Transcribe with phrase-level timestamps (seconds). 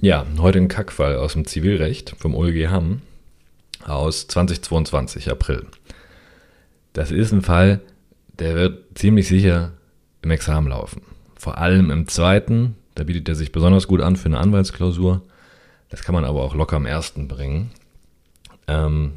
[0.00, 3.02] Ja, heute ein Kackfall aus dem Zivilrecht vom OLG Hamm
[3.84, 5.66] aus 2022, April.
[6.92, 7.80] Das ist ein Fall,
[8.38, 9.72] der wird ziemlich sicher
[10.22, 11.02] im Examen laufen.
[11.36, 15.22] Vor allem im zweiten, da bietet er sich besonders gut an für eine Anwaltsklausur.
[15.88, 17.72] Das kann man aber auch locker am ersten bringen.
[18.68, 19.14] Ähm,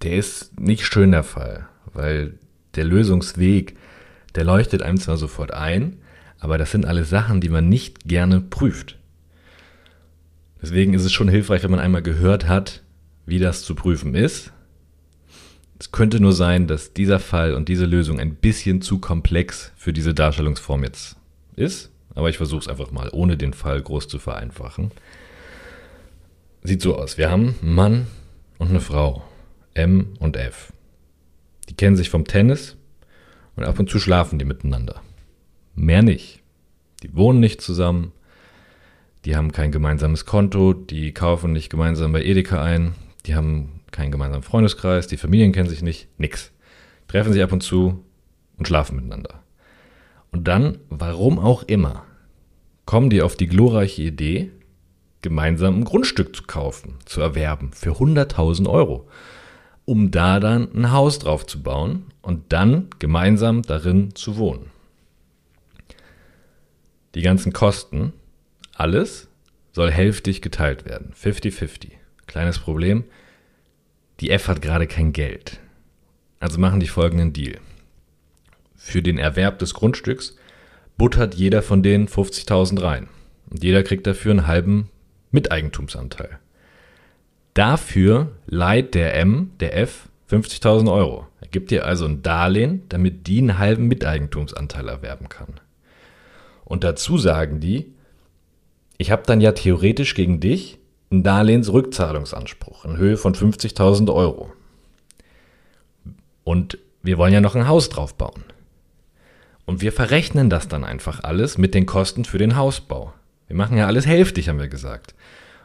[0.00, 2.38] der ist nicht schön der Fall, weil
[2.74, 3.76] der Lösungsweg,
[4.34, 5.98] der leuchtet einem zwar sofort ein,
[6.40, 8.96] aber das sind alles Sachen, die man nicht gerne prüft.
[10.62, 12.82] Deswegen ist es schon hilfreich, wenn man einmal gehört hat,
[13.26, 14.52] wie das zu prüfen ist.
[15.78, 19.92] Es könnte nur sein, dass dieser Fall und diese Lösung ein bisschen zu komplex für
[19.92, 21.16] diese Darstellungsform jetzt
[21.56, 21.90] ist.
[22.14, 24.92] Aber ich versuche es einfach mal, ohne den Fall groß zu vereinfachen.
[26.62, 27.18] Sieht so aus.
[27.18, 28.06] Wir haben einen Mann
[28.58, 29.24] und eine Frau.
[29.74, 30.72] M und F.
[31.68, 32.76] Die kennen sich vom Tennis
[33.56, 35.02] und ab und zu schlafen die miteinander.
[35.74, 36.42] Mehr nicht.
[37.02, 38.12] Die wohnen nicht zusammen,
[39.24, 42.94] die haben kein gemeinsames Konto, die kaufen nicht gemeinsam bei Edeka ein,
[43.26, 46.50] die haben keinen gemeinsamen Freundeskreis, die Familien kennen sich nicht, nix.
[47.08, 48.04] Treffen sich ab und zu
[48.56, 49.42] und schlafen miteinander.
[50.32, 52.04] Und dann, warum auch immer,
[52.86, 54.50] kommen die auf die glorreiche Idee,
[55.20, 59.08] gemeinsam ein Grundstück zu kaufen, zu erwerben für 100.000 Euro,
[59.84, 64.70] um da dann ein Haus drauf zu bauen und dann gemeinsam darin zu wohnen.
[67.14, 68.14] Die ganzen Kosten,
[68.82, 69.28] alles
[69.70, 71.12] soll hälftig geteilt werden.
[71.14, 71.92] 50-50.
[72.26, 73.04] Kleines Problem.
[74.18, 75.60] Die F hat gerade kein Geld.
[76.40, 77.58] Also machen die folgenden Deal.
[78.74, 80.36] Für den Erwerb des Grundstücks
[80.98, 83.08] buttert jeder von denen 50.000 rein.
[83.50, 84.90] Und jeder kriegt dafür einen halben
[85.30, 86.40] Miteigentumsanteil.
[87.54, 91.28] Dafür leiht der M, der F, 50.000 Euro.
[91.40, 95.60] Er gibt dir also ein Darlehen, damit die einen halben Miteigentumsanteil erwerben kann.
[96.64, 97.92] Und dazu sagen die,
[99.02, 100.78] ich habe dann ja theoretisch gegen dich
[101.10, 104.52] einen Darlehensrückzahlungsanspruch in Höhe von 50.000 Euro.
[106.44, 108.44] Und wir wollen ja noch ein Haus drauf bauen.
[109.66, 113.12] Und wir verrechnen das dann einfach alles mit den Kosten für den Hausbau.
[113.48, 115.16] Wir machen ja alles hälftig, haben wir gesagt.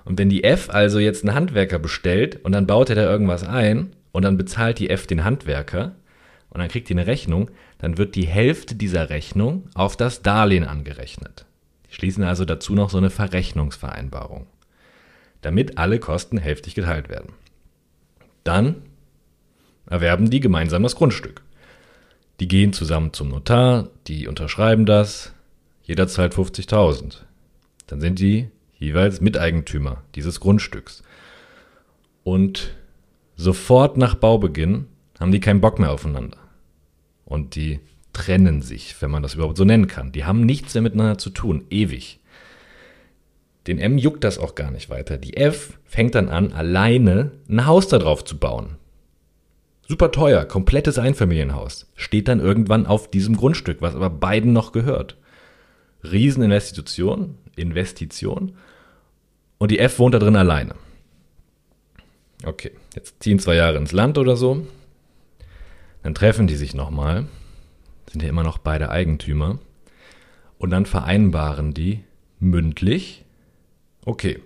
[0.04, 3.44] Und wenn die F also jetzt einen Handwerker bestellt und dann baut er da irgendwas
[3.44, 5.94] ein und dann bezahlt die F den Handwerker
[6.50, 10.64] und dann kriegt die eine Rechnung, dann wird die Hälfte dieser Rechnung auf das Darlehen
[10.64, 11.46] angerechnet.
[11.90, 14.48] Schließen also dazu noch so eine Verrechnungsvereinbarung,
[15.42, 17.34] damit alle Kosten hälftig geteilt werden.
[18.44, 18.84] Dann
[19.86, 21.42] erwerben die gemeinsam das Grundstück.
[22.40, 25.34] Die gehen zusammen zum Notar, die unterschreiben das,
[25.84, 27.24] jeder zahlt 50.000.
[27.88, 31.04] Dann sind die jeweils Miteigentümer dieses Grundstücks.
[32.24, 32.76] Und
[33.36, 34.88] sofort nach Baubeginn
[35.20, 36.38] haben die keinen Bock mehr aufeinander.
[37.26, 37.80] Und die
[38.18, 40.12] trennen sich, wenn man das überhaupt so nennen kann.
[40.12, 42.20] Die haben nichts mehr miteinander zu tun, ewig.
[43.68, 45.18] Den M juckt das auch gar nicht weiter.
[45.18, 48.78] Die F fängt dann an, alleine ein Haus da drauf zu bauen.
[49.88, 51.92] Super teuer, komplettes Einfamilienhaus.
[51.96, 55.18] Steht dann irgendwann auf diesem Grundstück, was aber beiden noch gehört.
[56.04, 58.58] Rieseninvestition, Investition.
[59.60, 60.74] Und die F wohnt da drin alleine.
[62.44, 64.66] Okay, jetzt ziehen zwei Jahre ins Land oder so.
[66.04, 67.28] Dann treffen die sich nochmal
[68.18, 69.60] sind ja immer noch beide Eigentümer.
[70.58, 72.04] Und dann vereinbaren die
[72.40, 73.26] mündlich,
[74.06, 74.40] okay,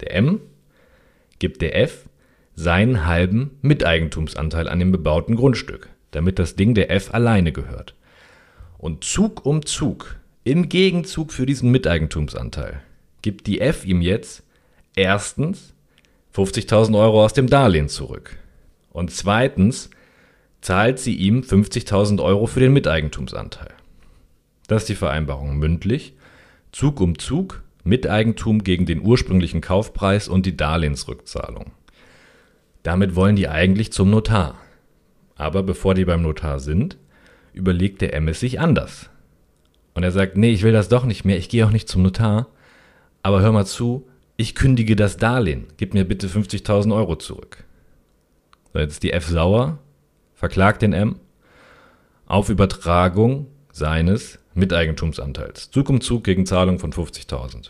[0.00, 0.40] der M
[1.38, 2.04] gibt der F
[2.54, 7.94] seinen halben Miteigentumsanteil an dem bebauten Grundstück, damit das Ding der F alleine gehört.
[8.76, 12.82] Und Zug um Zug, im Gegenzug für diesen Miteigentumsanteil,
[13.22, 14.42] gibt die F ihm jetzt
[14.94, 15.72] erstens
[16.34, 18.36] 50.000 Euro aus dem Darlehen zurück
[18.90, 19.88] und zweitens
[20.60, 23.72] zahlt sie ihm 50.000 Euro für den Miteigentumsanteil.
[24.66, 26.14] Das ist die Vereinbarung mündlich.
[26.72, 31.72] Zug um Zug, Miteigentum gegen den ursprünglichen Kaufpreis und die Darlehensrückzahlung.
[32.82, 34.58] Damit wollen die eigentlich zum Notar.
[35.34, 36.96] Aber bevor die beim Notar sind,
[37.52, 39.10] überlegt der MS sich anders.
[39.94, 42.02] Und er sagt, nee, ich will das doch nicht mehr, ich gehe auch nicht zum
[42.02, 42.46] Notar.
[43.22, 47.64] Aber hör mal zu, ich kündige das Darlehen, gib mir bitte 50.000 Euro zurück.
[48.72, 49.78] So, jetzt ist die F sauer,
[50.40, 51.16] verklagt den M
[52.24, 55.70] auf Übertragung seines Miteigentumsanteils.
[55.70, 57.68] Zug um Zug gegen Zahlung von 50.000.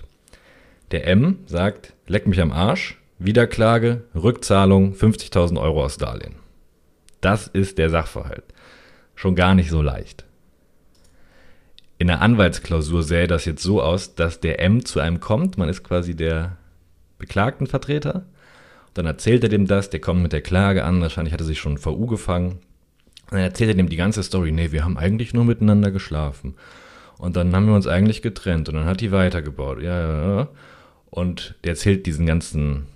[0.92, 6.36] Der M sagt, leck mich am Arsch, Wiederklage, Rückzahlung 50.000 Euro aus Darlehen.
[7.20, 8.44] Das ist der Sachverhalt.
[9.16, 10.24] Schon gar nicht so leicht.
[11.98, 15.68] In der Anwaltsklausur sähe das jetzt so aus, dass der M zu einem kommt, man
[15.68, 16.56] ist quasi der
[17.18, 18.26] Beklagtenvertreter
[18.94, 21.58] dann erzählt er dem das, der kommt mit der Klage an, wahrscheinlich hat er sich
[21.58, 22.58] schon VU gefangen.
[23.30, 26.54] Dann erzählt er dem die ganze Story, nee, wir haben eigentlich nur miteinander geschlafen.
[27.18, 29.82] Und dann haben wir uns eigentlich getrennt und dann hat die weitergebaut.
[29.82, 30.48] Ja, ja, ja.
[31.10, 32.86] Und der erzählt diesen ganzen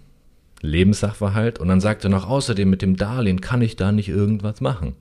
[0.63, 4.61] Lebenssachverhalt und dann sagt er noch, außerdem mit dem Darlehen kann ich da nicht irgendwas
[4.61, 4.97] machen.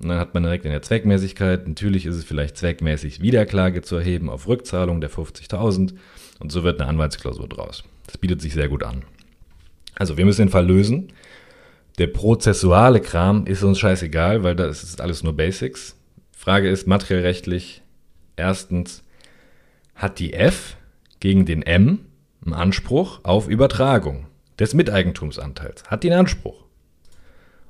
[0.00, 3.96] Und dann hat man direkt in der Zweckmäßigkeit, natürlich ist es vielleicht zweckmäßig, Wiederklage zu
[3.96, 5.94] erheben auf Rückzahlung der 50.000
[6.40, 7.84] und so wird eine Anwaltsklausur draus.
[8.06, 9.04] Das bietet sich sehr gut an.
[9.96, 11.12] Also wir müssen den Fall lösen.
[11.98, 15.96] Der prozessuale Kram ist uns scheißegal, weil das ist alles nur Basics.
[16.36, 17.82] Frage ist materiellrechtlich,
[18.36, 19.02] erstens,
[19.94, 20.76] hat die F
[21.20, 22.00] gegen den M
[22.44, 24.26] einen Anspruch auf Übertragung
[24.58, 25.84] des Miteigentumsanteils?
[25.84, 26.64] Hat die einen Anspruch?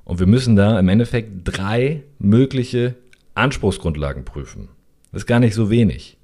[0.03, 2.95] Und wir müssen da im Endeffekt drei mögliche
[3.33, 4.69] Anspruchsgrundlagen prüfen.
[5.11, 6.17] Das ist gar nicht so wenig.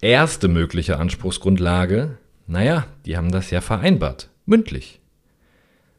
[0.00, 5.00] Erste mögliche Anspruchsgrundlage, naja, die haben das ja vereinbart, mündlich.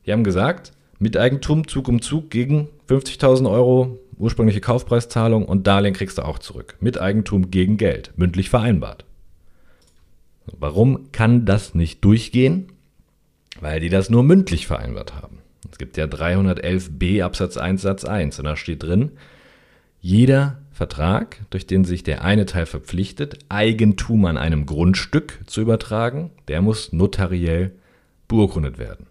[0.08, 6.18] Die haben gesagt, Miteigentum Zug um Zug gegen 50.000 Euro ursprüngliche Kaufpreiszahlung und Darlehen kriegst
[6.18, 6.76] du auch zurück.
[6.80, 9.06] Miteigentum gegen Geld, mündlich vereinbart.
[10.58, 12.72] Warum kann das nicht durchgehen?
[13.60, 15.40] Weil die das nur mündlich vereinbart haben.
[15.72, 19.12] Es gibt ja 311b Absatz 1 Satz 1 und da steht drin,
[20.00, 26.32] jeder Vertrag, durch den sich der eine Teil verpflichtet, Eigentum an einem Grundstück zu übertragen,
[26.48, 27.72] der muss notariell
[28.28, 29.08] beurkundet werden.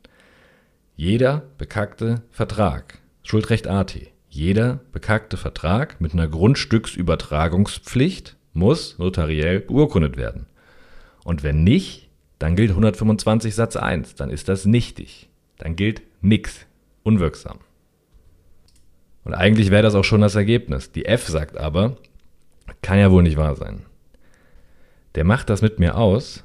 [0.98, 3.98] Jeder bekackte Vertrag, Schuldrecht AT,
[4.31, 10.46] jeder bekackte Vertrag mit einer Grundstücksübertragungspflicht muss notariell beurkundet werden.
[11.22, 12.08] Und wenn nicht,
[12.38, 15.28] dann gilt 125 Satz 1, dann ist das nichtig.
[15.58, 16.64] Dann gilt nix,
[17.02, 17.58] unwirksam.
[19.25, 20.93] Und eigentlich wäre das auch schon das Ergebnis.
[20.93, 21.98] Die F sagt aber,
[22.81, 23.82] kann ja wohl nicht wahr sein.
[25.14, 26.43] Der macht das mit mir aus,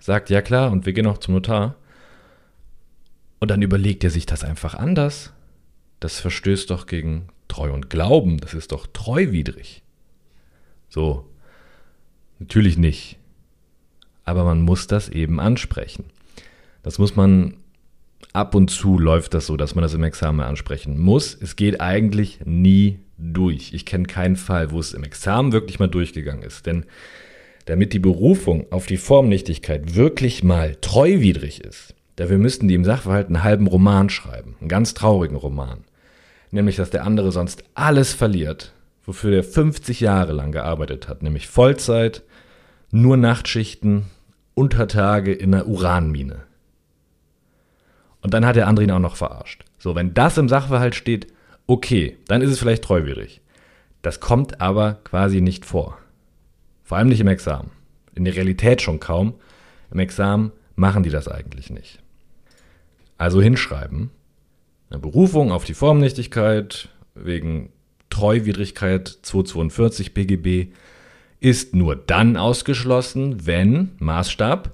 [0.00, 1.76] sagt ja klar und wir gehen auch zum Notar.
[3.42, 5.32] Und dann überlegt er sich das einfach anders.
[5.98, 9.82] Das verstößt doch gegen Treu und Glauben, das ist doch treuwidrig.
[10.88, 11.28] So,
[12.38, 13.18] natürlich nicht.
[14.22, 16.04] Aber man muss das eben ansprechen.
[16.84, 17.56] Das muss man
[18.32, 21.34] ab und zu läuft das so, dass man das im Examen ansprechen muss.
[21.34, 23.72] Es geht eigentlich nie durch.
[23.72, 26.66] Ich kenne keinen Fall, wo es im Examen wirklich mal durchgegangen ist.
[26.66, 26.86] Denn
[27.64, 33.28] damit die Berufung auf die Formnichtigkeit wirklich mal treuwidrig ist, dafür müssten die im Sachverhalt
[33.28, 35.84] einen halben Roman schreiben, einen ganz traurigen Roman.
[36.50, 38.72] Nämlich, dass der andere sonst alles verliert,
[39.04, 42.22] wofür der 50 Jahre lang gearbeitet hat, nämlich Vollzeit,
[42.90, 44.04] nur Nachtschichten,
[44.54, 46.42] Untertage in einer Uranmine.
[48.20, 49.64] Und dann hat der andere ihn auch noch verarscht.
[49.78, 51.26] So, wenn das im Sachverhalt steht,
[51.66, 53.40] okay, dann ist es vielleicht treuwidrig.
[54.02, 55.98] Das kommt aber quasi nicht vor.
[56.84, 57.70] Vor allem nicht im Examen.
[58.14, 59.34] In der Realität schon kaum.
[59.90, 62.01] Im Examen machen die das eigentlich nicht.
[63.22, 64.10] Also hinschreiben.
[64.90, 67.68] Eine Berufung auf die Formnichtigkeit wegen
[68.10, 70.72] Treuwidrigkeit 242 BGB
[71.38, 74.72] ist nur dann ausgeschlossen, wenn Maßstab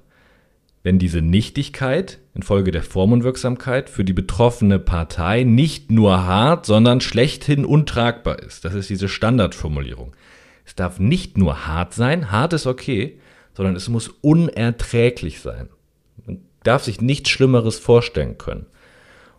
[0.83, 7.67] wenn diese Nichtigkeit infolge der Formunwirksamkeit für die betroffene Partei nicht nur hart, sondern schlechthin
[7.67, 8.65] untragbar ist.
[8.65, 10.17] Das ist diese Standardformulierung.
[10.65, 13.19] Es darf nicht nur hart sein, hart ist okay,
[13.53, 15.69] sondern es muss unerträglich sein.
[16.63, 18.67] Darf sich nichts Schlimmeres vorstellen können.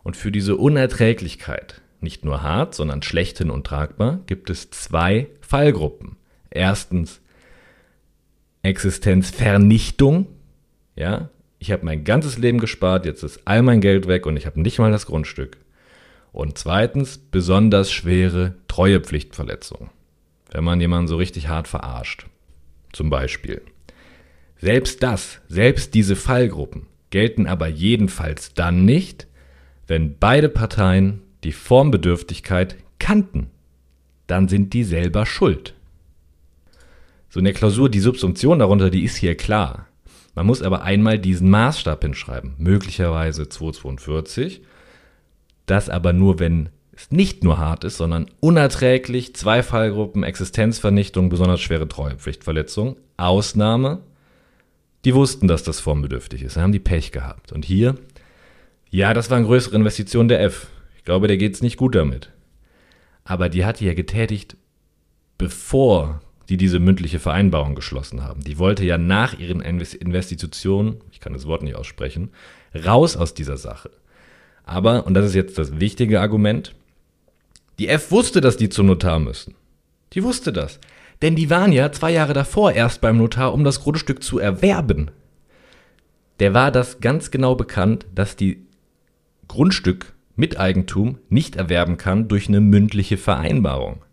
[0.03, 6.15] Und für diese Unerträglichkeit, nicht nur hart, sondern schlechthin untragbar, gibt es zwei Fallgruppen.
[6.49, 7.21] Erstens
[8.63, 10.27] Existenzvernichtung,
[10.95, 11.29] ja,
[11.59, 14.61] ich habe mein ganzes Leben gespart, jetzt ist all mein Geld weg und ich habe
[14.61, 15.57] nicht mal das Grundstück.
[16.31, 19.89] Und zweitens, besonders schwere Treuepflichtverletzung.
[20.51, 22.27] Wenn man jemanden so richtig hart verarscht.
[22.93, 23.61] Zum Beispiel.
[24.57, 29.27] Selbst das, selbst diese Fallgruppen gelten aber jedenfalls dann nicht,
[29.87, 33.47] wenn beide Parteien die Formbedürftigkeit kannten.
[34.27, 35.73] Dann sind die selber schuld.
[37.29, 39.87] So in der Klausur, die Subsumption darunter, die ist hier klar.
[40.35, 44.61] Man muss aber einmal diesen Maßstab hinschreiben, möglicherweise 242.
[45.65, 51.61] Das aber nur, wenn es nicht nur hart ist, sondern unerträglich, zwei Fallgruppen, Existenzvernichtung, besonders
[51.61, 52.97] schwere Treuepflichtverletzung.
[53.17, 54.01] Ausnahme,
[55.05, 57.51] die wussten, dass das formbedürftig ist, dann haben die Pech gehabt.
[57.51, 57.95] Und hier,
[58.89, 60.67] ja, das war eine größere Investition der F.
[60.97, 62.31] Ich glaube, der geht es nicht gut damit.
[63.23, 64.57] Aber die hat die ja getätigt,
[65.37, 68.41] bevor die diese mündliche Vereinbarung geschlossen haben.
[68.41, 72.31] Die wollte ja nach ihren Investitionen, ich kann das Wort nicht aussprechen,
[72.73, 73.91] raus aus dieser Sache.
[74.63, 76.73] Aber, und das ist jetzt das wichtige Argument,
[77.77, 79.55] die F wusste, dass die zum Notar müssen.
[80.13, 80.79] Die wusste das.
[81.21, 85.11] Denn die waren ja zwei Jahre davor erst beim Notar, um das Grundstück zu erwerben.
[86.39, 88.65] Der war das ganz genau bekannt, dass die
[89.47, 94.05] Grundstück Miteigentum nicht erwerben kann durch eine mündliche Vereinbarung.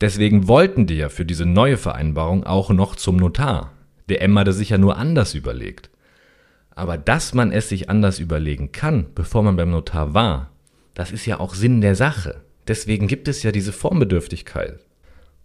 [0.00, 3.72] Deswegen wollten die ja für diese neue Vereinbarung auch noch zum Notar.
[4.08, 5.90] Der M hatte sich ja nur anders überlegt.
[6.74, 10.50] Aber dass man es sich anders überlegen kann, bevor man beim Notar war,
[10.94, 12.40] das ist ja auch Sinn der Sache.
[12.66, 14.80] Deswegen gibt es ja diese Formbedürftigkeit.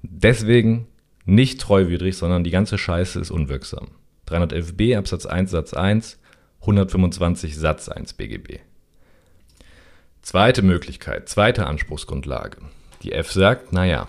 [0.02, 0.88] Deswegen
[1.26, 3.90] nicht treuwidrig, sondern die ganze Scheiße ist unwirksam.
[4.28, 6.20] 311b Absatz 1 Satz 1,
[6.62, 8.60] 125 Satz 1 BGB.
[10.22, 12.58] Zweite Möglichkeit, zweite Anspruchsgrundlage.
[13.04, 14.08] Die F sagt, naja,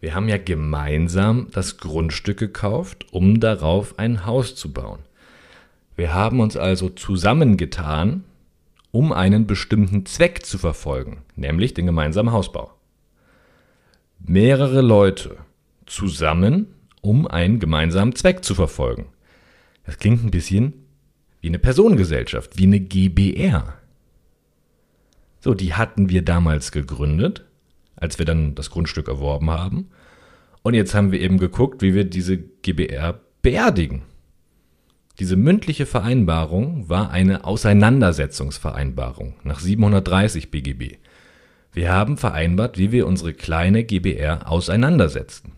[0.00, 5.00] wir haben ja gemeinsam das Grundstück gekauft, um darauf ein Haus zu bauen.
[5.96, 8.24] Wir haben uns also zusammengetan,
[8.92, 12.77] um einen bestimmten Zweck zu verfolgen, nämlich den gemeinsamen Hausbau.
[14.20, 15.36] Mehrere Leute
[15.86, 16.66] zusammen,
[17.00, 19.06] um einen gemeinsamen Zweck zu verfolgen.
[19.84, 20.74] Das klingt ein bisschen
[21.40, 23.74] wie eine Personengesellschaft, wie eine GBR.
[25.40, 27.44] So, die hatten wir damals gegründet,
[27.96, 29.88] als wir dann das Grundstück erworben haben.
[30.62, 34.02] Und jetzt haben wir eben geguckt, wie wir diese GBR beerdigen.
[35.18, 40.98] Diese mündliche Vereinbarung war eine Auseinandersetzungsvereinbarung nach 730 BGB.
[41.72, 45.52] Wir haben vereinbart, wie wir unsere kleine GBR auseinandersetzen.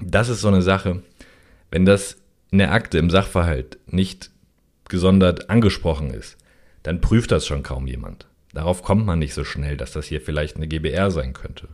[0.00, 1.02] Das ist so eine Sache,
[1.70, 2.18] wenn das
[2.50, 4.30] in der Akte im Sachverhalt nicht
[4.88, 6.36] gesondert angesprochen ist,
[6.82, 8.28] dann prüft das schon kaum jemand.
[8.54, 11.68] Darauf kommt man nicht so schnell, dass das hier vielleicht eine GBR sein könnte.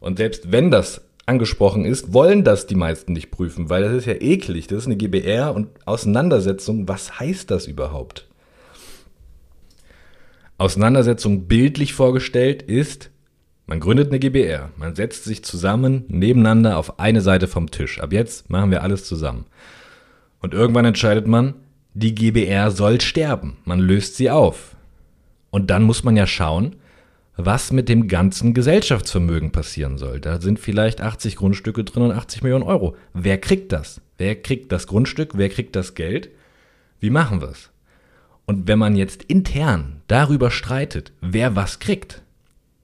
[0.00, 4.06] Und selbst wenn das angesprochen ist, wollen das die meisten nicht prüfen, weil das ist
[4.06, 4.66] ja eklig.
[4.66, 6.86] Das ist eine GBR und Auseinandersetzung.
[6.86, 8.28] Was heißt das überhaupt?
[10.58, 13.10] Auseinandersetzung bildlich vorgestellt ist,
[13.66, 17.98] man gründet eine GBR, man setzt sich zusammen nebeneinander auf eine Seite vom Tisch.
[17.98, 19.46] Ab jetzt machen wir alles zusammen.
[20.40, 21.54] Und irgendwann entscheidet man,
[21.94, 23.56] die GBR soll sterben.
[23.64, 24.76] Man löst sie auf.
[25.50, 26.76] Und dann muss man ja schauen,
[27.36, 30.20] was mit dem ganzen Gesellschaftsvermögen passieren soll.
[30.20, 32.96] Da sind vielleicht 80 Grundstücke drin und 80 Millionen Euro.
[33.12, 34.00] Wer kriegt das?
[34.18, 35.36] Wer kriegt das Grundstück?
[35.36, 36.30] Wer kriegt das Geld?
[37.00, 37.70] Wie machen wir es?
[38.46, 42.22] Und wenn man jetzt intern darüber streitet, wer was kriegt,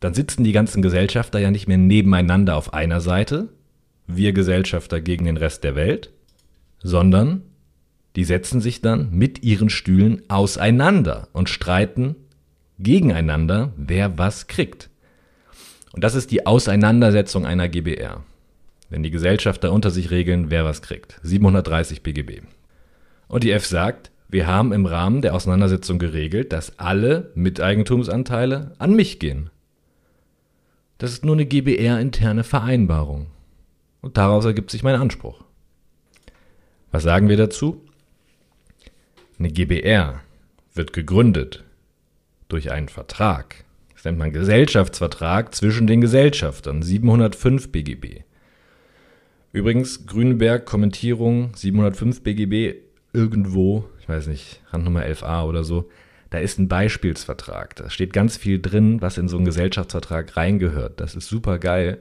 [0.00, 3.48] dann sitzen die ganzen Gesellschafter ja nicht mehr nebeneinander auf einer Seite,
[4.06, 6.10] wir Gesellschafter gegen den Rest der Welt,
[6.82, 7.42] sondern
[8.16, 12.16] die setzen sich dann mit ihren Stühlen auseinander und streiten
[12.78, 14.88] gegeneinander, wer was kriegt.
[15.92, 18.24] Und das ist die Auseinandersetzung einer GBR.
[18.88, 21.20] Wenn die Gesellschafter unter sich regeln, wer was kriegt.
[21.22, 22.42] 730 BGB.
[23.28, 28.94] Und die F sagt, wir haben im Rahmen der Auseinandersetzung geregelt, dass alle Miteigentumsanteile an
[28.94, 29.50] mich gehen.
[30.98, 33.26] Das ist nur eine GBR-interne Vereinbarung.
[34.02, 35.42] Und daraus ergibt sich mein Anspruch.
[36.92, 37.84] Was sagen wir dazu?
[39.38, 40.20] Eine GBR
[40.74, 41.64] wird gegründet
[42.48, 43.64] durch einen Vertrag.
[43.94, 48.22] Das nennt man Gesellschaftsvertrag zwischen den Gesellschaftern, 705 BGB.
[49.52, 55.90] Übrigens, Grünberg, Kommentierung, 705 BGB, irgendwo, ich weiß nicht, Randnummer 11a oder so,
[56.30, 57.74] da ist ein Beispielsvertrag.
[57.76, 61.00] Da steht ganz viel drin, was in so einen Gesellschaftsvertrag reingehört.
[61.00, 61.98] Das ist super geil,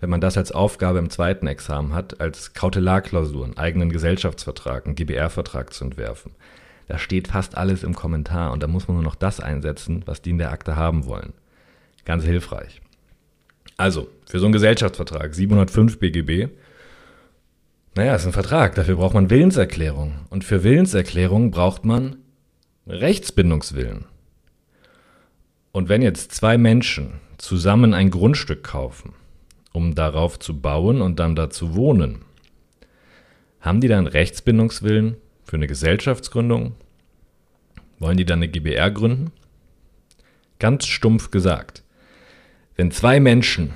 [0.00, 4.94] wenn man das als Aufgabe im zweiten Examen hat, als Kautelarklausur, einen eigenen Gesellschaftsvertrag, einen
[4.94, 6.32] GBR-Vertrag zu entwerfen.
[6.86, 10.22] Da steht fast alles im Kommentar und da muss man nur noch das einsetzen, was
[10.22, 11.34] die in der Akte haben wollen.
[12.06, 12.80] Ganz hilfreich.
[13.76, 16.48] Also, für so einen Gesellschaftsvertrag, 705 BGB,
[17.98, 20.20] naja, ist ein Vertrag, dafür braucht man Willenserklärung.
[20.30, 22.14] Und für Willenserklärung braucht man
[22.86, 24.04] Rechtsbindungswillen.
[25.72, 29.14] Und wenn jetzt zwei Menschen zusammen ein Grundstück kaufen,
[29.72, 32.20] um darauf zu bauen und dann da zu wohnen,
[33.60, 36.76] haben die dann Rechtsbindungswillen für eine Gesellschaftsgründung?
[37.98, 39.32] Wollen die dann eine GBR gründen?
[40.60, 41.82] Ganz stumpf gesagt,
[42.76, 43.74] wenn zwei Menschen,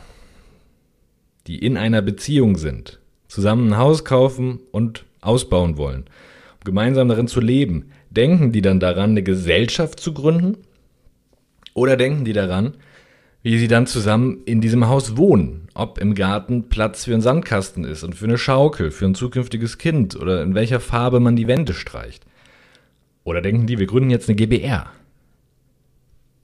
[1.49, 3.02] die in einer Beziehung sind,
[3.33, 8.79] zusammen ein Haus kaufen und ausbauen wollen, um gemeinsam darin zu leben, denken die dann
[8.79, 10.59] daran, eine Gesellschaft zu gründen?
[11.75, 12.75] Oder denken die daran,
[13.43, 15.69] wie sie dann zusammen in diesem Haus wohnen.
[15.73, 19.79] Ob im Garten Platz für einen Sandkasten ist und für eine Schaukel, für ein zukünftiges
[19.79, 22.27] Kind oder in welcher Farbe man die Wände streicht.
[23.25, 24.93] Oder denken die, wir gründen jetzt eine GBR.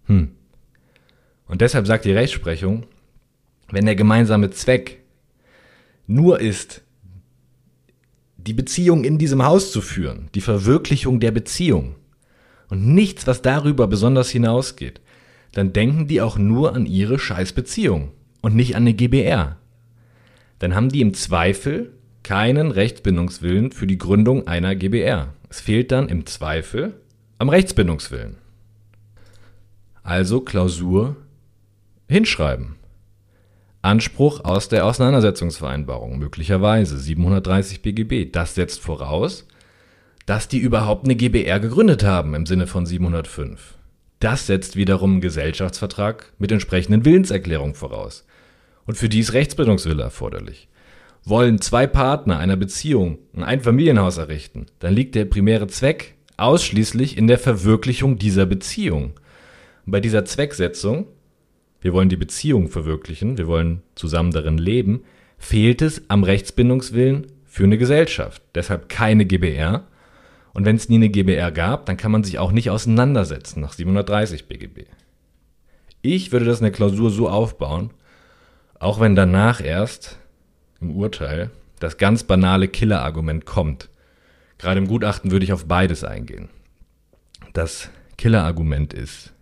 [0.06, 0.30] Hm.
[1.46, 2.84] Und deshalb sagt die Rechtsprechung,
[3.70, 4.97] wenn der gemeinsame Zweck
[6.08, 6.82] nur ist,
[8.36, 11.96] die Beziehung in diesem Haus zu führen, die Verwirklichung der Beziehung
[12.68, 15.00] und nichts, was darüber besonders hinausgeht,
[15.52, 18.10] dann denken die auch nur an ihre Scheißbeziehung
[18.40, 19.58] und nicht an eine GBR.
[20.58, 25.34] Dann haben die im Zweifel keinen Rechtsbindungswillen für die Gründung einer GBR.
[25.50, 27.00] Es fehlt dann im Zweifel
[27.38, 28.36] am Rechtsbindungswillen.
[30.02, 31.16] Also Klausur
[32.08, 32.77] hinschreiben.
[33.88, 38.30] Anspruch aus der Auseinandersetzungsvereinbarung, möglicherweise 730 BGB.
[38.30, 39.46] Das setzt voraus,
[40.26, 43.78] dass die überhaupt eine GBR gegründet haben im Sinne von 705.
[44.20, 48.26] Das setzt wiederum einen Gesellschaftsvertrag mit entsprechenden Willenserklärungen voraus.
[48.84, 50.68] Und für die ist Rechtsbildungswille erforderlich.
[51.24, 57.26] Wollen zwei Partner einer Beziehung ein Einfamilienhaus errichten, dann liegt der primäre Zweck ausschließlich in
[57.26, 59.14] der Verwirklichung dieser Beziehung.
[59.86, 61.06] Und bei dieser Zwecksetzung,
[61.80, 65.04] wir wollen die Beziehung verwirklichen, wir wollen zusammen darin leben,
[65.38, 68.42] fehlt es am Rechtsbindungswillen für eine Gesellschaft.
[68.54, 69.86] Deshalb keine GBR,
[70.58, 73.72] und wenn es nie eine GBR gab, dann kann man sich auch nicht auseinandersetzen nach
[73.74, 74.86] 730 BGB.
[76.02, 77.90] Ich würde das in der Klausur so aufbauen,
[78.80, 80.18] auch wenn danach erst
[80.80, 83.88] im Urteil das ganz banale Killerargument kommt.
[84.58, 86.48] Gerade im Gutachten würde ich auf beides eingehen.
[87.52, 89.32] Das Killerargument ist,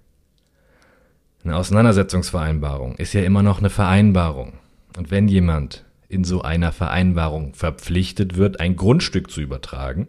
[1.46, 4.54] eine Auseinandersetzungsvereinbarung ist ja immer noch eine Vereinbarung.
[4.96, 10.08] Und wenn jemand in so einer Vereinbarung verpflichtet wird, ein Grundstück zu übertragen,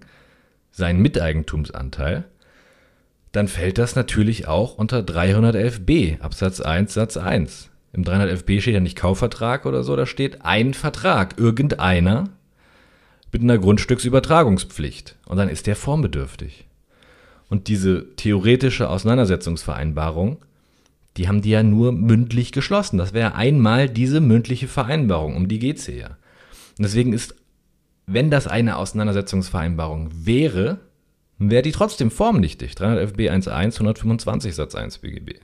[0.71, 2.25] seinen Miteigentumsanteil,
[3.31, 7.69] dann fällt das natürlich auch unter 311b Absatz 1 Satz 1.
[7.93, 12.29] Im 311b steht ja nicht Kaufvertrag oder so, da steht ein Vertrag, irgendeiner
[13.31, 16.65] mit einer Grundstücksübertragungspflicht und dann ist der formbedürftig.
[17.49, 20.37] Und diese theoretische Auseinandersetzungsvereinbarung,
[21.17, 22.97] die haben die ja nur mündlich geschlossen.
[22.97, 26.07] Das wäre einmal diese mündliche Vereinbarung, um die geht's hier ja.
[26.77, 27.35] Und deswegen ist
[28.07, 30.79] wenn das eine Auseinandersetzungsvereinbarung wäre,
[31.37, 32.71] wäre die trotzdem formnichtig.
[32.71, 35.41] 311b 1.1, 125 Satz 1 BGB.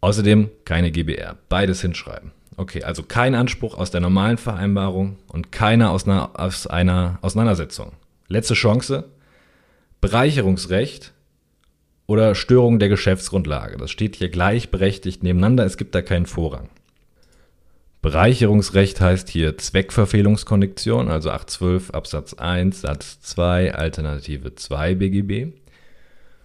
[0.00, 1.36] Außerdem keine GBR.
[1.48, 2.32] Beides hinschreiben.
[2.56, 7.92] Okay, also kein Anspruch aus der normalen Vereinbarung und keiner aus einer, aus einer Auseinandersetzung.
[8.26, 9.04] Letzte Chance.
[10.00, 11.12] Bereicherungsrecht
[12.06, 13.76] oder Störung der Geschäftsgrundlage.
[13.76, 15.64] Das steht hier gleichberechtigt nebeneinander.
[15.64, 16.68] Es gibt da keinen Vorrang.
[18.02, 25.52] Bereicherungsrecht heißt hier Zweckverfehlungskondition, also 812 Absatz 1 Satz 2 Alternative 2 BGB.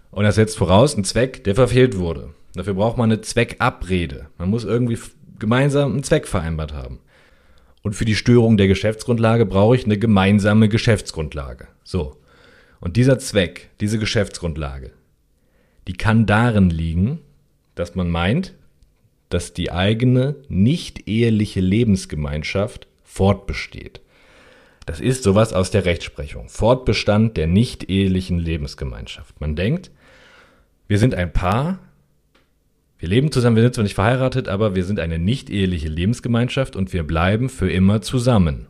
[0.09, 2.33] Und das setzt voraus einen Zweck, der verfehlt wurde.
[2.55, 4.27] Dafür braucht man eine Zweckabrede.
[4.37, 4.97] Man muss irgendwie
[5.37, 6.99] gemeinsam einen Zweck vereinbart haben.
[7.83, 11.67] Und für die Störung der Geschäftsgrundlage brauche ich eine gemeinsame Geschäftsgrundlage.
[11.83, 12.17] So.
[12.79, 14.91] Und dieser Zweck, diese Geschäftsgrundlage,
[15.87, 17.19] die kann darin liegen,
[17.75, 18.53] dass man meint,
[19.29, 24.01] dass die eigene nicht eheliche Lebensgemeinschaft fortbesteht.
[24.85, 26.49] Das ist sowas aus der Rechtsprechung.
[26.49, 29.39] Fortbestand der nicht ehelichen Lebensgemeinschaft.
[29.39, 29.91] Man denkt,
[30.87, 31.79] wir sind ein Paar,
[32.99, 36.75] wir leben zusammen, wir sind zwar nicht verheiratet, aber wir sind eine nicht eheliche Lebensgemeinschaft
[36.75, 38.67] und wir bleiben für immer zusammen.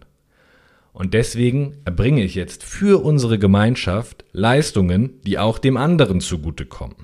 [0.93, 6.97] Und deswegen erbringe ich jetzt für unsere Gemeinschaft Leistungen, die auch dem anderen zugutekommen.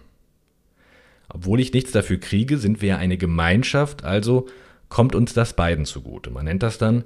[1.30, 4.48] Obwohl ich nichts dafür kriege, sind wir ja eine Gemeinschaft, also
[4.90, 6.30] kommt uns das beiden zugute.
[6.30, 7.04] Man nennt das dann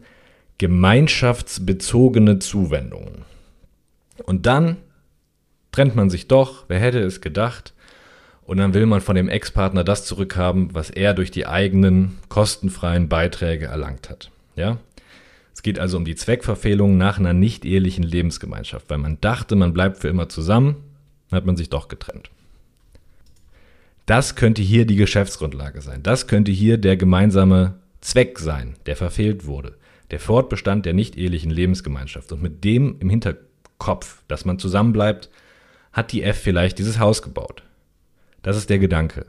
[0.57, 3.25] gemeinschaftsbezogene Zuwendungen.
[4.23, 4.77] Und dann
[5.71, 7.73] trennt man sich doch, wer hätte es gedacht,
[8.43, 13.07] und dann will man von dem Ex-Partner das zurückhaben, was er durch die eigenen kostenfreien
[13.07, 14.29] Beiträge erlangt hat.
[14.55, 14.77] Ja?
[15.53, 19.73] Es geht also um die Zweckverfehlung nach einer nicht ehelichen Lebensgemeinschaft, weil man dachte, man
[19.73, 20.77] bleibt für immer zusammen,
[21.31, 22.29] hat man sich doch getrennt.
[24.05, 26.03] Das könnte hier die Geschäftsgrundlage sein.
[26.03, 29.75] Das könnte hier der gemeinsame Zweck sein, der verfehlt wurde.
[30.09, 32.31] Der Fortbestand der nicht ehelichen Lebensgemeinschaft.
[32.31, 35.29] Und mit dem im Hinterkopf, dass man zusammenbleibt,
[35.93, 37.63] hat die F vielleicht dieses Haus gebaut.
[38.41, 39.25] Das ist der Gedanke.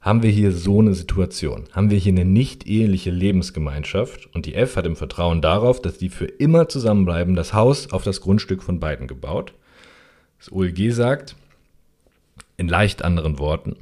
[0.00, 1.64] Haben wir hier so eine Situation?
[1.72, 5.98] Haben wir hier eine nicht eheliche Lebensgemeinschaft und die F hat im Vertrauen darauf, dass
[5.98, 9.52] die für immer zusammenbleiben, das Haus auf das Grundstück von beiden gebaut?
[10.38, 11.36] Das OLG sagt,
[12.56, 13.76] in leicht anderen Worten,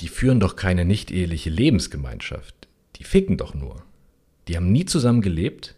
[0.00, 2.68] die führen doch keine nicht-eheliche Lebensgemeinschaft.
[2.96, 3.82] Die ficken doch nur.
[4.48, 5.76] Die haben nie zusammen gelebt,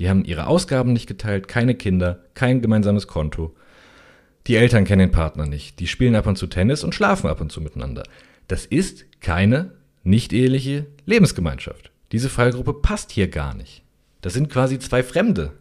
[0.00, 3.54] die haben ihre Ausgaben nicht geteilt, keine Kinder, kein gemeinsames Konto.
[4.48, 7.40] Die Eltern kennen den Partner nicht, die spielen ab und zu Tennis und schlafen ab
[7.40, 8.02] und zu miteinander.
[8.48, 11.90] Das ist keine nicht-eheliche Lebensgemeinschaft.
[12.12, 13.82] Diese Fallgruppe passt hier gar nicht.
[14.20, 15.52] Das sind quasi zwei Fremde,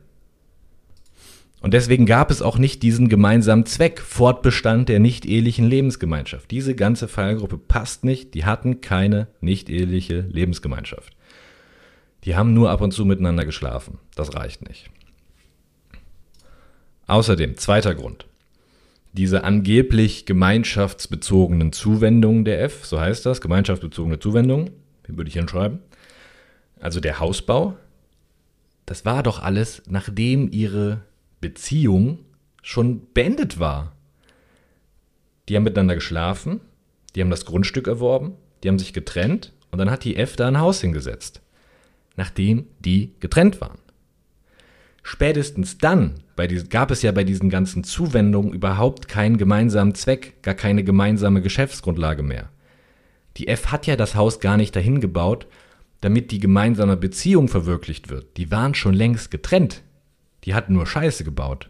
[1.62, 6.50] und deswegen gab es auch nicht diesen gemeinsamen Zweck, Fortbestand der nicht-ehelichen Lebensgemeinschaft.
[6.50, 11.16] Diese ganze Fallgruppe passt nicht, die hatten keine nicht-eheliche Lebensgemeinschaft.
[12.24, 14.00] Die haben nur ab und zu miteinander geschlafen.
[14.16, 14.90] Das reicht nicht.
[17.06, 18.26] Außerdem, zweiter Grund.
[19.14, 24.70] Diese angeblich gemeinschaftsbezogenen Zuwendungen der F, so heißt das, gemeinschaftsbezogene Zuwendungen,
[25.06, 25.80] wie würde ich hinschreiben?
[26.80, 27.76] Also der Hausbau,
[28.86, 31.02] das war doch alles, nachdem ihre
[31.42, 32.20] Beziehung
[32.62, 33.94] schon beendet war.
[35.50, 36.62] Die haben miteinander geschlafen,
[37.16, 40.48] die haben das Grundstück erworben, die haben sich getrennt und dann hat die F da
[40.48, 41.42] ein Haus hingesetzt,
[42.16, 43.80] nachdem die getrennt waren.
[45.04, 46.16] Spätestens dann
[46.48, 51.42] diesen, gab es ja bei diesen ganzen Zuwendungen überhaupt keinen gemeinsamen Zweck, gar keine gemeinsame
[51.42, 52.50] Geschäftsgrundlage mehr.
[53.38, 55.48] Die F hat ja das Haus gar nicht dahin gebaut,
[56.02, 58.38] damit die gemeinsame Beziehung verwirklicht wird.
[58.38, 59.84] Die waren schon längst getrennt.
[60.44, 61.70] Die hatten nur Scheiße gebaut.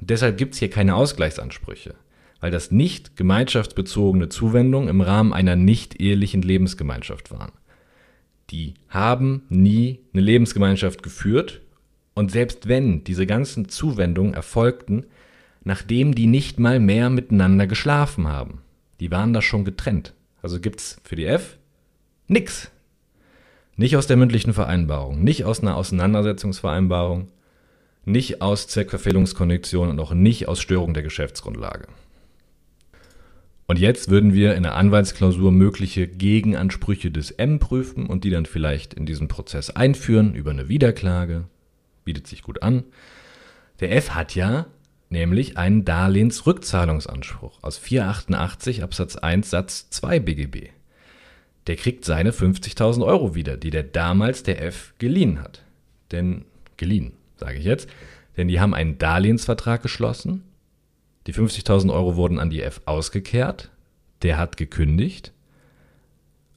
[0.00, 1.94] Und deshalb gibt es hier keine Ausgleichsansprüche,
[2.40, 7.52] weil das nicht gemeinschaftsbezogene Zuwendungen im Rahmen einer nicht ehelichen Lebensgemeinschaft waren.
[8.50, 11.60] Die haben nie eine Lebensgemeinschaft geführt
[12.14, 15.04] und selbst wenn diese ganzen Zuwendungen erfolgten,
[15.64, 18.62] nachdem die nicht mal mehr miteinander geschlafen haben,
[19.00, 20.14] die waren da schon getrennt.
[20.42, 21.58] Also gibt's für die F
[22.26, 22.70] nix.
[23.76, 27.28] Nicht aus der mündlichen Vereinbarung, nicht aus einer Auseinandersetzungsvereinbarung,
[28.04, 31.86] nicht aus Zweckverfehlungskondition und auch nicht aus Störung der Geschäftsgrundlage.
[33.70, 38.46] Und jetzt würden wir in der Anwaltsklausur mögliche Gegenansprüche des M prüfen und die dann
[38.46, 41.44] vielleicht in diesen Prozess einführen über eine Wiederklage.
[42.02, 42.84] Bietet sich gut an.
[43.80, 44.66] Der F hat ja
[45.10, 50.70] nämlich einen Darlehensrückzahlungsanspruch aus 488 Absatz 1 Satz 2 BGB.
[51.66, 55.62] Der kriegt seine 50.000 Euro wieder, die der damals der F geliehen hat.
[56.10, 56.46] Denn
[56.78, 57.90] geliehen, sage ich jetzt,
[58.38, 60.47] denn die haben einen Darlehensvertrag geschlossen
[61.28, 63.70] die 50.000 Euro wurden an die F ausgekehrt.
[64.22, 65.34] Der hat gekündigt.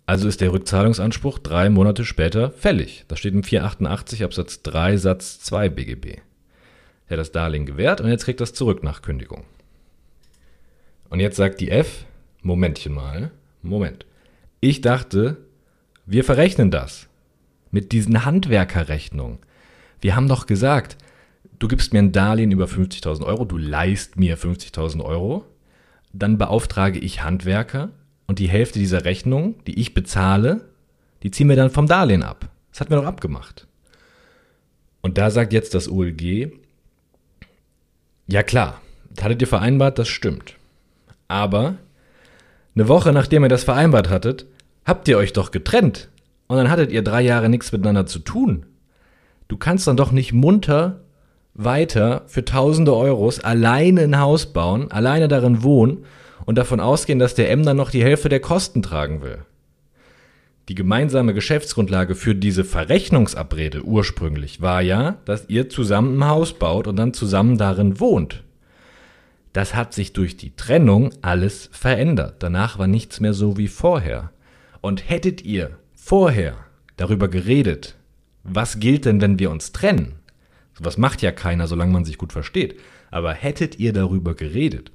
[0.06, 3.04] Also ist der Rückzahlungsanspruch drei Monate später fällig.
[3.10, 6.20] Das steht im 488 Absatz 3 Satz 2 BGB.
[7.08, 9.44] Er hat das Darlehen gewährt und jetzt kriegt das zurück nach Kündigung.
[11.10, 12.06] Und jetzt sagt die F,
[12.42, 13.32] Momentchen mal,
[13.62, 14.06] Moment.
[14.62, 15.36] Ich dachte,
[16.06, 17.10] wir verrechnen das
[17.72, 19.40] mit diesen Handwerkerrechnungen.
[20.00, 20.96] Wir haben doch gesagt,
[21.62, 25.46] du gibst mir ein Darlehen über 50.000 Euro, du leist mir 50.000 Euro,
[26.12, 27.92] dann beauftrage ich Handwerker
[28.26, 30.66] und die Hälfte dieser Rechnung, die ich bezahle,
[31.22, 32.50] die ziehen wir dann vom Darlehen ab.
[32.72, 33.68] Das hatten wir doch abgemacht.
[35.02, 36.52] Und da sagt jetzt das OLG,
[38.28, 40.56] ja klar, das hattet ihr vereinbart, das stimmt.
[41.28, 41.76] Aber
[42.76, 44.48] eine Woche nachdem ihr das vereinbart hattet,
[44.84, 46.10] habt ihr euch doch getrennt.
[46.48, 48.66] Und dann hattet ihr drei Jahre nichts miteinander zu tun.
[49.48, 51.02] Du kannst dann doch nicht munter
[51.54, 56.06] weiter für tausende Euros alleine ein Haus bauen, alleine darin wohnen
[56.46, 59.40] und davon ausgehen, dass der M dann noch die Hälfte der Kosten tragen will.
[60.70, 66.88] Die gemeinsame Geschäftsgrundlage für diese Verrechnungsabrede ursprünglich war ja, dass ihr zusammen ein Haus baut
[66.88, 68.44] und dann zusammen darin wohnt.
[69.54, 72.36] Das hat sich durch die Trennung alles verändert.
[72.40, 74.32] Danach war nichts mehr so wie vorher.
[74.80, 76.56] Und hättet ihr vorher
[76.96, 77.96] darüber geredet,
[78.44, 80.21] was gilt denn, wenn wir uns trennen?
[80.84, 82.80] Was macht ja keiner, solange man sich gut versteht.
[83.12, 84.92] Aber hättet ihr darüber geredet,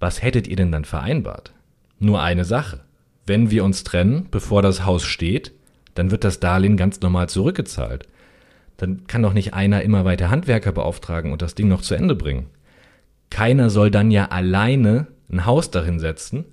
[0.00, 1.52] was hättet ihr denn dann vereinbart?
[1.98, 2.80] Nur eine Sache.
[3.26, 5.52] Wenn wir uns trennen, bevor das Haus steht,
[5.94, 8.06] dann wird das Darlehen ganz normal zurückgezahlt.
[8.76, 12.14] Dann kann doch nicht einer immer weiter Handwerker beauftragen und das Ding noch zu Ende
[12.14, 12.46] bringen.
[13.30, 16.44] Keiner soll dann ja alleine ein Haus dahin setzen,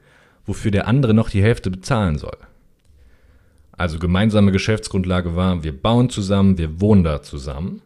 [0.45, 2.37] wofür der andere noch die Hälfte bezahlen soll.
[3.77, 7.81] Also gemeinsame Geschäftsgrundlage war, wir bauen zusammen, wir wohnen da zusammen.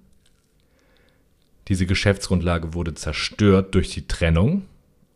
[1.69, 4.63] Diese Geschäftsgrundlage wurde zerstört durch die Trennung.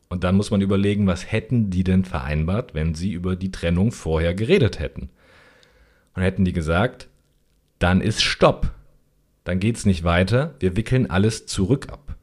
[0.07, 3.91] Und dann muss man überlegen, was hätten die denn vereinbart, wenn sie über die Trennung
[3.91, 5.09] vorher geredet hätten.
[6.13, 7.07] Und hätten die gesagt,
[7.79, 8.71] dann ist Stopp.
[9.43, 12.15] Dann geht's nicht weiter, wir wickeln alles zurück ab.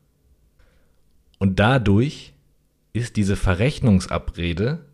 [1.38, 2.32] Und dadurch
[2.92, 4.84] ist diese Verrechnungsabrede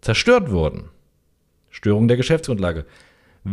[0.00, 0.88] zerstört worden.
[1.70, 2.86] Störung der Geschäftsgrundlage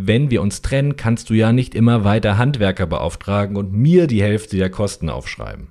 [0.01, 4.21] wenn wir uns trennen, kannst du ja nicht immer weiter Handwerker beauftragen und mir die
[4.21, 5.67] Hälfte der Kosten aufschreiben.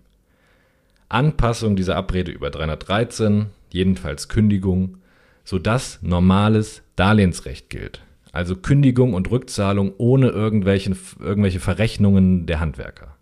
[1.09, 4.99] Anpassung dieser Abrede über 313, jedenfalls Kündigung,
[5.45, 8.03] sodass normales Darlehensrecht gilt.
[8.33, 13.15] Also Kündigung und Rückzahlung ohne irgendwelche, irgendwelche Verrechnungen der Handwerker.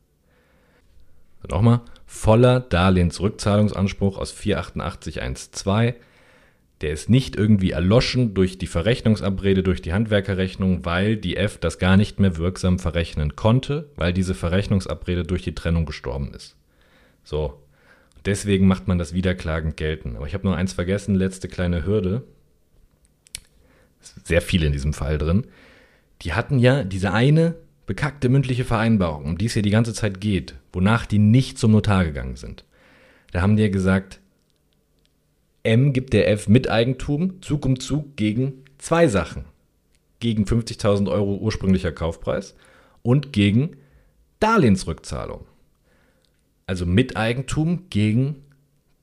[1.49, 5.95] Nochmal, voller Darlehensrückzahlungsanspruch aus 488.1.2
[6.83, 11.79] der ist nicht irgendwie erloschen durch die Verrechnungsabrede, durch die Handwerkerrechnung, weil die F das
[11.79, 16.57] gar nicht mehr wirksam verrechnen konnte, weil diese Verrechnungsabrede durch die Trennung gestorben ist.
[17.25, 17.59] So.
[18.25, 20.17] Deswegen macht man das wiederklagend gelten.
[20.17, 22.23] Aber ich habe nur eins vergessen, letzte kleine Hürde.
[24.01, 25.47] Sehr viel in diesem Fall drin.
[26.23, 30.21] Die hatten ja diese eine bekackte mündliche Vereinbarung, um die es hier die ganze Zeit
[30.21, 32.65] geht, wonach die nicht zum Notar gegangen sind.
[33.33, 34.21] Da haben die ja gesagt,
[35.63, 39.45] M gibt der F Miteigentum Zug um Zug gegen zwei Sachen.
[40.21, 42.55] Gegen 50.000 Euro ursprünglicher Kaufpreis
[43.03, 43.77] und gegen
[44.41, 45.47] Darlehensrückzahlung.
[46.67, 48.37] Also Miteigentum gegen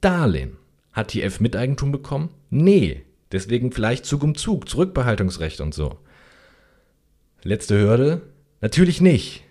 [0.02, 0.58] Darlehen.
[0.92, 2.30] Hat die F Miteigentum bekommen?
[2.50, 3.04] Nee.
[3.32, 6.00] Deswegen vielleicht Zug um Zug, Zurückbehaltungsrecht und so.
[7.44, 8.22] Letzte Hürde?
[8.60, 9.44] Natürlich nicht.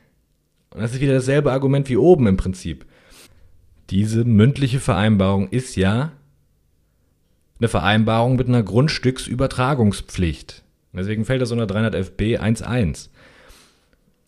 [0.71, 2.85] Und das ist wieder dasselbe Argument wie oben im Prinzip.
[3.90, 6.12] Diese mündliche Vereinbarung ist ja
[7.61, 10.62] eine Vereinbarung mit einer Grundstücksübertragungspflicht.
[10.92, 13.09] Deswegen fällt das unter 311b 1.1.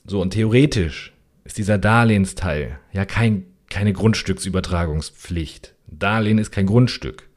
[0.07, 1.13] So, und theoretisch
[1.45, 5.75] ist dieser Darlehensteil ja kein, keine Grundstücksübertragungspflicht.
[5.87, 7.29] Darlehen ist kein Grundstück.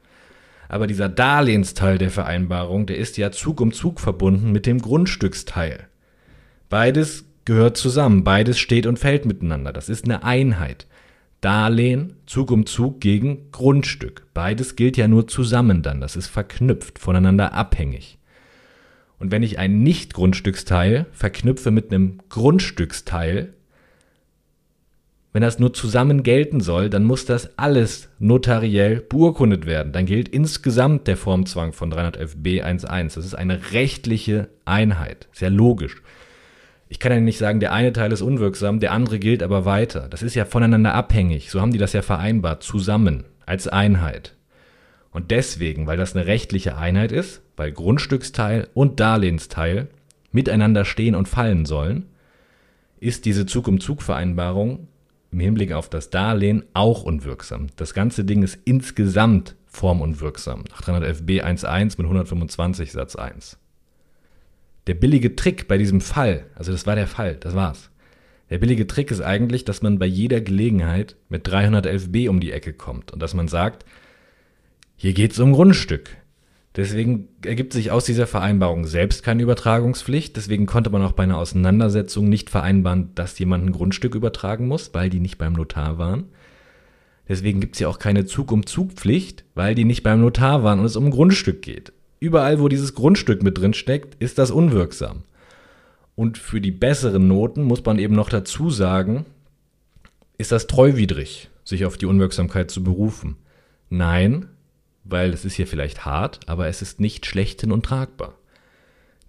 [0.68, 5.86] Aber dieser Darlehensteil der Vereinbarung, der ist ja Zug um Zug verbunden mit dem Grundstücksteil.
[6.68, 9.72] Beides gehört zusammen, beides steht und fällt miteinander.
[9.72, 10.86] Das ist eine Einheit.
[11.44, 14.26] Darlehen, Zug um Zug gegen Grundstück.
[14.32, 18.18] Beides gilt ja nur zusammen dann, das ist verknüpft, voneinander abhängig.
[19.18, 23.52] Und wenn ich ein Nicht-Grundstücksteil verknüpfe mit einem Grundstücksteil,
[25.34, 29.92] wenn das nur zusammen gelten soll, dann muss das alles notariell beurkundet werden.
[29.92, 33.16] Dann gilt insgesamt der Formzwang von 311b 1.1.
[33.16, 35.28] Das ist eine rechtliche Einheit.
[35.32, 35.96] Sehr logisch.
[36.94, 40.06] Ich kann ja nicht sagen, der eine Teil ist unwirksam, der andere gilt aber weiter.
[40.08, 41.50] Das ist ja voneinander abhängig.
[41.50, 44.36] So haben die das ja vereinbart, zusammen, als Einheit.
[45.10, 49.88] Und deswegen, weil das eine rechtliche Einheit ist, weil Grundstücksteil und Darlehensteil
[50.30, 52.06] miteinander stehen und fallen sollen,
[53.00, 54.86] ist diese Zug-um-Zug-Vereinbarung
[55.32, 57.66] im Hinblick auf das Darlehen auch unwirksam.
[57.74, 63.58] Das ganze Ding ist insgesamt formunwirksam, nach 311b 1.1 mit 125 Satz 1.
[64.86, 67.90] Der billige Trick bei diesem Fall, also das war der Fall, das war's.
[68.50, 72.74] Der billige Trick ist eigentlich, dass man bei jeder Gelegenheit mit 311b um die Ecke
[72.74, 73.84] kommt und dass man sagt,
[74.96, 76.10] hier geht's um Grundstück.
[76.76, 80.36] Deswegen ergibt sich aus dieser Vereinbarung selbst keine Übertragungspflicht.
[80.36, 84.92] Deswegen konnte man auch bei einer Auseinandersetzung nicht vereinbaren, dass jemand ein Grundstück übertragen muss,
[84.92, 86.24] weil die nicht beim Notar waren.
[87.28, 90.96] Deswegen gibt es ja auch keine Zug-um-Zug-Pflicht, weil die nicht beim Notar waren und es
[90.96, 91.92] um ein Grundstück geht.
[92.24, 95.24] Überall, wo dieses Grundstück mit drin steckt, ist das unwirksam.
[96.14, 99.26] Und für die besseren Noten muss man eben noch dazu sagen,
[100.38, 103.36] ist das treuwidrig, sich auf die Unwirksamkeit zu berufen?
[103.90, 104.48] Nein,
[105.04, 108.32] weil es ist hier vielleicht hart, aber es ist nicht schlechthin und tragbar.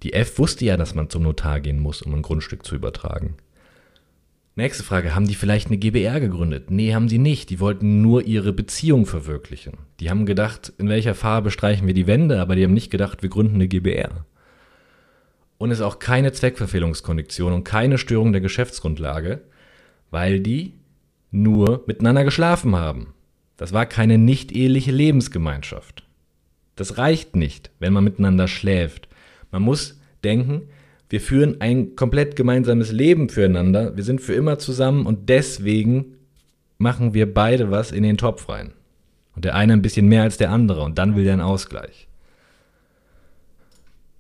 [0.02, 3.36] Die F wusste ja, dass man zum Notar gehen muss, um ein Grundstück zu übertragen.
[4.58, 6.72] Nächste Frage, haben die vielleicht eine GBR gegründet?
[6.72, 7.50] Nee, haben sie nicht.
[7.50, 9.80] Die wollten nur ihre Beziehung verwirklichen.
[10.00, 13.22] Die haben gedacht, in welcher Farbe streichen wir die Wände, aber die haben nicht gedacht,
[13.22, 14.26] wir gründen eine GBR.
[15.58, 19.42] Und es ist auch keine Zweckverfehlungskondition und keine Störung der Geschäftsgrundlage,
[20.10, 20.76] weil die
[21.32, 23.14] nur miteinander geschlafen haben.
[23.58, 26.08] Das war keine nicht-eheliche Lebensgemeinschaft.
[26.78, 29.10] Das reicht nicht, wenn man miteinander schläft.
[29.52, 30.70] Man muss denken,
[31.10, 36.16] wir führen ein komplett gemeinsames Leben füreinander, wir sind für immer zusammen und deswegen
[36.78, 38.74] machen wir beide was in den Topf rein.
[39.36, 42.08] Und der eine ein bisschen mehr als der andere und dann will er einen Ausgleich.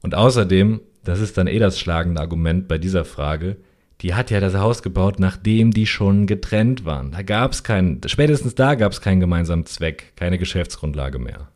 [0.01, 3.57] Und außerdem, das ist dann eh das schlagende Argument bei dieser Frage,
[4.01, 7.11] die hat ja das Haus gebaut, nachdem die schon getrennt waren.
[7.11, 11.47] Da gab es keinen, spätestens da gab es keinen gemeinsamen Zweck, keine Geschäftsgrundlage mehr.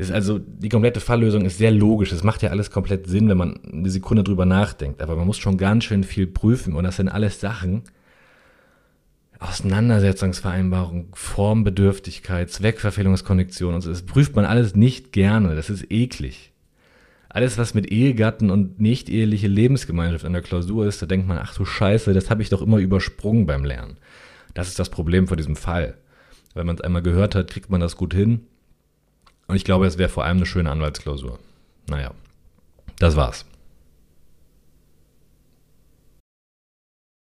[0.00, 2.12] Ist also, die komplette Falllösung ist sehr logisch.
[2.12, 5.02] Es macht ja alles komplett Sinn, wenn man eine Sekunde drüber nachdenkt.
[5.02, 6.74] Aber man muss schon ganz schön viel prüfen.
[6.74, 7.82] Und das sind alles Sachen,
[9.38, 13.90] Auseinandersetzungsvereinbarung, Formbedürftigkeit, Zweckverfehlungskondition und so.
[13.90, 15.54] Das prüft man alles nicht gerne.
[15.54, 16.50] Das ist eklig
[17.30, 21.38] alles, was mit Ehegatten und nicht eheliche Lebensgemeinschaft in der Klausur ist, da denkt man,
[21.38, 23.96] ach du Scheiße, das habe ich doch immer übersprungen beim Lernen.
[24.52, 25.96] Das ist das Problem von diesem Fall.
[26.54, 28.46] Wenn man es einmal gehört hat, kriegt man das gut hin.
[29.50, 31.40] Und ich glaube, es wäre vor allem eine schöne Anwaltsklausur.
[31.88, 32.12] Naja,
[33.00, 33.44] das war's.